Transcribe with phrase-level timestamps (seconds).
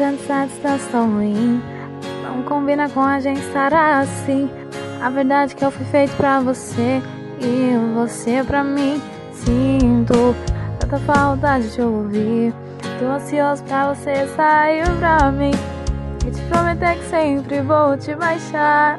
[0.00, 1.62] antes antes tão ruim.
[2.22, 4.50] Não combina com a gente estar assim.
[5.00, 7.02] A verdade é que eu fui feito pra você
[7.40, 9.00] e você pra mim.
[9.32, 10.34] Sinto
[10.78, 12.54] tanta falta de te ouvir.
[12.98, 15.52] Tô ansioso pra você sair pra mim.
[16.26, 18.98] E te prometer que sempre vou te baixar.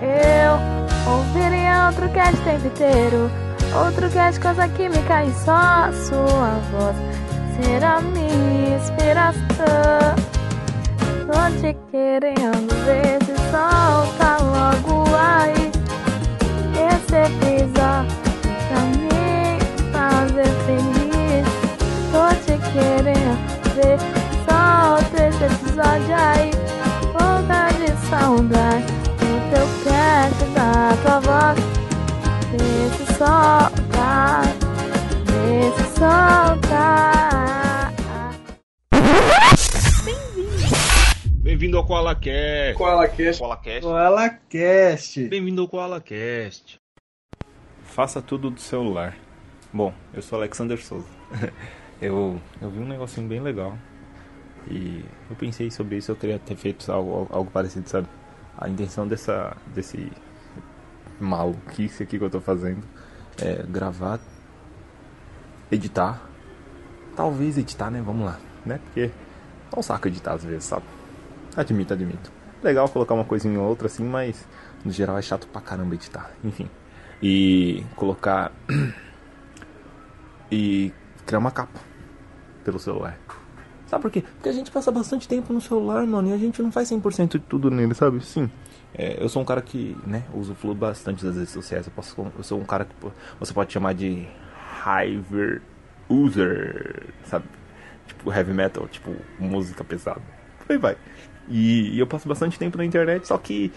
[0.00, 3.30] Eu ouviria outro cast o tempo inteiro.
[3.84, 6.96] Outro cast com essa química e só a sua voz
[7.60, 8.47] será minha
[8.78, 10.14] inspiração.
[11.26, 15.70] Tô te querendo ver se solta logo aí.
[16.88, 18.16] Esse episódio
[18.68, 19.58] pra me
[19.92, 21.46] fazer feliz.
[22.12, 23.36] Tô te querendo
[23.74, 24.17] ver
[41.88, 42.76] KoalaCast.
[42.76, 43.40] KoalaCast.
[43.40, 43.80] KoalaCast.
[43.80, 45.28] KoalaCast.
[45.28, 46.78] Bem-vindo ao KoalaCast.
[47.82, 49.16] Faça tudo do celular.
[49.72, 51.08] Bom, eu sou Alexander Souza.
[51.98, 53.72] eu, eu vi um negocinho bem legal.
[54.70, 58.06] E eu pensei sobre isso, eu queria ter feito algo, algo parecido, sabe?
[58.58, 60.12] A intenção dessa, desse
[61.18, 62.86] maluquice aqui que eu tô fazendo
[63.40, 64.20] é gravar,
[65.72, 66.20] editar.
[67.16, 68.02] Talvez editar, né?
[68.02, 68.78] Vamos lá, né?
[68.84, 69.10] Porque
[69.74, 70.97] é um saco editar às vezes, sabe?
[71.56, 72.32] Admito, admito.
[72.62, 74.46] Legal colocar uma coisinha ou outra assim, mas
[74.84, 76.30] no geral é chato pra caramba editar.
[76.44, 76.68] Enfim.
[77.22, 78.52] E colocar.
[80.50, 80.92] e
[81.26, 81.78] criar uma capa
[82.64, 83.18] pelo celular.
[83.86, 84.22] Sabe por quê?
[84.34, 87.32] Porque a gente passa bastante tempo no celular, mano, e a gente não faz 100%
[87.32, 88.22] de tudo nele, sabe?
[88.22, 88.50] Sim.
[88.94, 91.86] É, eu sou um cara que, né, uso fluo bastante das redes sociais.
[91.86, 92.94] Eu, posso, eu sou um cara que
[93.40, 94.28] você pode chamar de
[94.84, 95.62] Hyper
[96.08, 97.46] User, sabe?
[98.06, 100.22] Tipo heavy metal, tipo música pesada.
[100.68, 100.96] Aí vai.
[101.50, 103.72] E, e, eu passo bastante tempo na internet, só que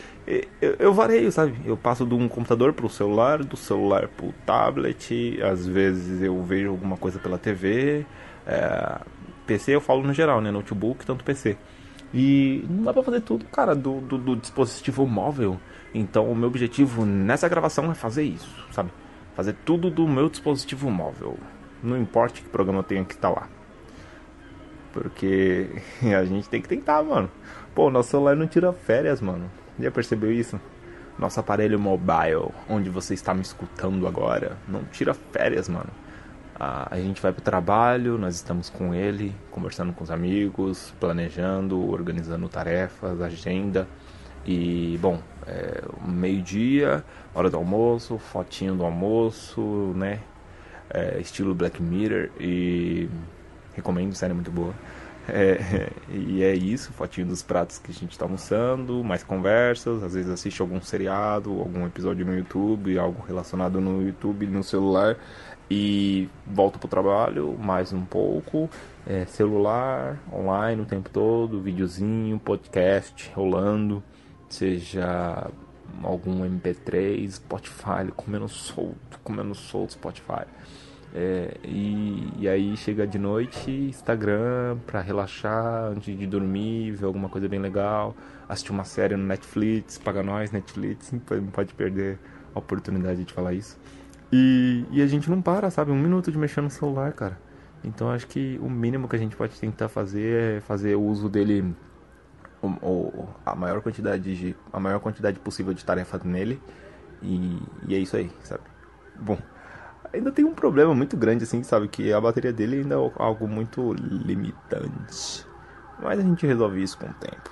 [0.62, 1.56] eu, eu vareio, sabe?
[1.66, 6.70] Eu passo de um computador pro celular, do celular pro tablet, às vezes eu vejo
[6.70, 8.06] alguma coisa pela TV.
[8.46, 9.00] É,
[9.48, 10.52] PC eu falo no geral, né?
[10.52, 11.58] Notebook, tanto PC.
[12.14, 15.58] E não dá pra fazer tudo, cara, do, do, do, dispositivo móvel.
[15.94, 18.92] Então o meu objetivo nessa gravação é fazer isso, sabe?
[19.34, 21.38] Fazer tudo do meu dispositivo móvel.
[21.82, 23.50] Não importa que programa eu tenha que instalar.
[24.94, 25.69] Porque
[26.18, 27.29] a gente tem que tentar, mano.
[27.74, 29.50] Pô, nosso celular não tira férias, mano.
[29.79, 30.59] Já percebeu isso?
[31.18, 35.90] Nosso aparelho mobile, onde você está me escutando agora, não tira férias, mano.
[36.63, 42.47] A gente vai pro trabalho, nós estamos com ele, conversando com os amigos, planejando, organizando
[42.47, 43.88] tarefas, agenda.
[44.46, 47.03] E, bom, é, meio-dia,
[47.34, 49.59] hora do almoço, fotinho do almoço,
[49.96, 50.19] né?
[50.88, 53.09] É, estilo Black Mirror e
[53.74, 54.74] recomendo, série muito boa.
[55.28, 60.14] É, e é isso, fotinho dos pratos que a gente está almoçando, mais conversas, às
[60.14, 65.18] vezes assiste algum seriado, algum episódio no YouTube, algo relacionado no YouTube, no celular,
[65.70, 68.70] e volto pro trabalho, mais um pouco,
[69.08, 74.03] é, celular, online o tempo todo, videozinho, podcast rolando,
[74.50, 75.50] seja
[76.03, 80.46] algum MP3, Spotify, comendo solto, comendo solto Spotify.
[81.14, 87.28] É, e, e, aí chega de noite, Instagram para relaxar antes de dormir, ver alguma
[87.28, 88.16] coisa bem legal,
[88.48, 92.18] assistir uma série no Netflix, paga nós, Netflix, não pode perder
[92.56, 93.78] a oportunidade de falar isso.
[94.32, 95.92] E, e a gente não para, sabe?
[95.92, 97.38] Um minuto de mexer no celular, cara.
[97.84, 101.28] Então acho que o mínimo que a gente pode tentar fazer é fazer o uso
[101.28, 101.76] dele
[102.62, 106.62] o, o, a maior quantidade de a maior quantidade possível de tarefas nele
[107.22, 108.64] e, e é isso aí, sabe?
[109.20, 109.38] Bom,
[110.14, 111.88] ainda tem um problema muito grande, assim, sabe?
[111.88, 115.46] Que a bateria dele ainda é algo muito limitante.
[116.02, 117.50] Mas a gente resolve isso com o tempo.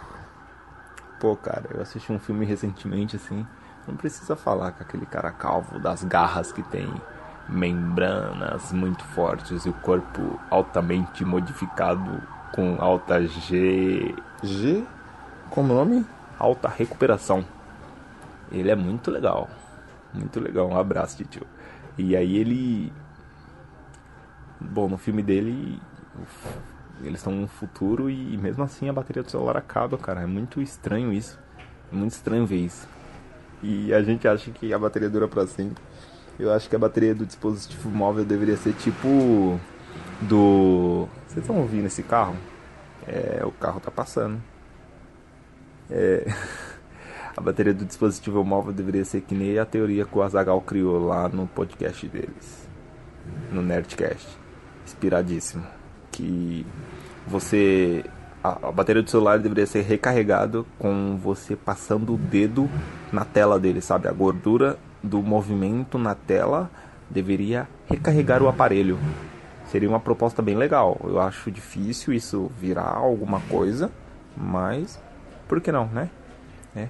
[1.20, 3.46] Pô, cara, eu assisti um filme recentemente, assim.
[3.88, 6.90] Não precisa falar com aquele cara calvo das garras que tem
[7.48, 12.22] membranas muito fortes e o corpo altamente modificado
[12.54, 14.16] com alta G.
[14.44, 14.84] G?
[15.50, 16.06] Como nome?
[16.38, 17.44] Alta recuperação.
[18.52, 19.50] Ele é muito legal.
[20.14, 20.68] Muito legal.
[20.68, 21.46] Um abraço, tio.
[22.00, 22.94] E aí ele.
[24.60, 25.80] Bom, no filme dele.
[27.02, 30.22] Eles estão no futuro e mesmo assim a bateria do celular acaba, cara.
[30.22, 31.38] É muito estranho isso.
[31.92, 32.88] É muito estranho ver isso.
[33.62, 35.84] E a gente acha que a bateria dura para sempre.
[36.40, 39.60] Eu acho que a bateria do dispositivo móvel deveria ser tipo
[40.22, 41.08] do.
[41.28, 42.36] Vocês estão ouvindo esse carro?
[43.06, 44.42] É, o carro tá passando.
[45.90, 46.26] É.
[47.40, 51.00] A bateria do dispositivo móvel deveria ser que nem a teoria que o Azagal criou
[51.00, 52.68] lá no podcast deles,
[53.50, 54.28] no Nerdcast.
[54.86, 55.64] Inspiradíssimo.
[56.12, 56.66] Que
[57.26, 58.04] você
[58.44, 62.70] a, a, bateria do celular deveria ser recarregado com você passando o dedo
[63.10, 64.10] na tela dele, sabe?
[64.10, 66.70] A gordura do movimento na tela
[67.10, 69.00] deveria recarregar o aparelho.
[69.68, 71.00] Seria uma proposta bem legal.
[71.06, 73.90] Eu acho difícil isso virar alguma coisa,
[74.36, 75.02] mas
[75.48, 76.10] por que não, né?
[76.76, 76.88] É,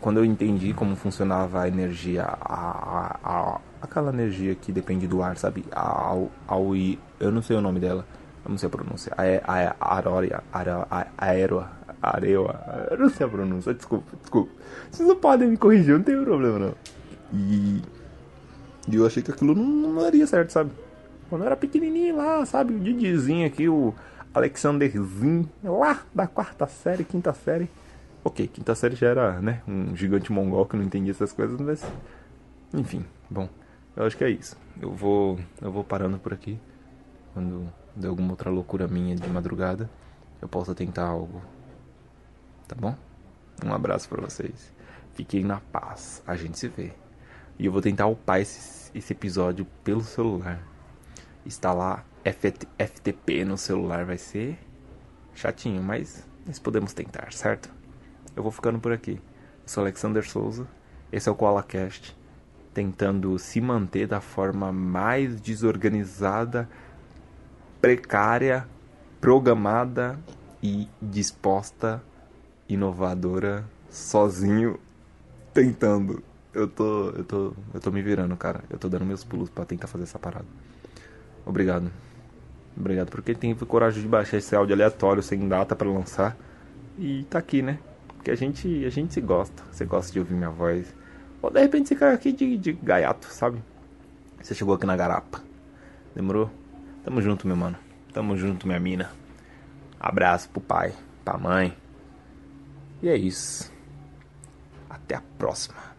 [0.00, 5.22] quando eu entendi como funcionava a energia, a, a, a, aquela energia que depende do
[5.22, 5.64] ar, sabe?
[5.70, 6.14] A,
[6.48, 6.56] a,
[7.20, 8.04] eu não sei o nome dela
[8.46, 9.12] eu não sei a pronúncia.
[9.16, 11.66] A, a, aerória, a, aero,
[12.00, 14.52] areua, eu não sei a pronúncia, desculpa, desculpa.
[14.90, 16.74] Vocês não podem me corrigir, não tem problema não.
[17.32, 17.82] E,
[18.88, 20.70] e eu achei que aquilo não, não daria certo, sabe?
[21.28, 22.72] Quando eu era pequenininho lá, sabe?
[22.72, 23.92] O Didizinho aqui, o
[24.32, 27.68] Alexanderzinho, lá da quarta série, quinta série.
[28.26, 29.62] Ok, quinta série já era, né?
[29.68, 31.86] Um gigante mongol que não entendia essas coisas, mas.
[32.74, 33.48] Enfim, bom.
[33.94, 34.56] Eu acho que é isso.
[34.82, 36.58] Eu vou, eu vou parando por aqui.
[37.32, 39.88] Quando de alguma outra loucura minha de madrugada,
[40.42, 41.40] eu possa tentar algo.
[42.66, 42.96] Tá bom?
[43.64, 44.74] Um abraço para vocês.
[45.14, 46.20] Fiquem na paz.
[46.26, 46.90] A gente se vê.
[47.56, 50.60] E eu vou tentar upar esse, esse episódio pelo celular.
[51.46, 54.58] Instalar FT, FTP no celular vai ser
[55.32, 57.75] chatinho, mas nós podemos tentar, certo?
[58.36, 59.12] Eu vou ficando por aqui.
[59.12, 59.18] Eu
[59.64, 60.68] sou Alexander Souza.
[61.10, 62.14] Esse é o KoalaCast.
[62.74, 66.68] Tentando se manter da forma mais desorganizada
[67.80, 68.68] precária,
[69.20, 70.18] programada
[70.62, 72.02] e disposta,
[72.68, 74.78] inovadora, sozinho,
[75.54, 76.22] tentando.
[76.52, 78.62] Eu tô, eu tô, eu tô me virando, cara.
[78.68, 80.46] Eu tô dando meus pulos para tentar fazer essa parada.
[81.46, 81.90] Obrigado.
[82.76, 86.36] Obrigado porque teve coragem de baixar esse áudio aleatório sem data para lançar.
[86.98, 87.78] E tá aqui, né?
[88.26, 89.62] Porque a gente, a gente se gosta.
[89.70, 90.92] Você gosta de ouvir minha voz.
[91.40, 93.62] Ou de repente você cai aqui de, de gaiato, sabe?
[94.42, 95.40] Você chegou aqui na garapa.
[96.12, 96.50] Demorou?
[97.04, 97.78] Tamo junto, meu mano.
[98.12, 99.12] Tamo junto, minha mina.
[100.00, 100.92] Abraço pro pai,
[101.24, 101.76] pra mãe.
[103.00, 103.72] E é isso.
[104.90, 105.95] Até a próxima.